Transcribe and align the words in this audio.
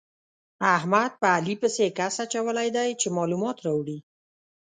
احمد 0.75 1.11
په 1.21 1.27
علي 1.35 1.55
پسې 1.61 1.85
کس 1.97 2.15
اچولی 2.25 2.69
دی 2.75 2.89
چې 3.01 3.07
مالومات 3.17 3.57
راوړي. 3.65 3.97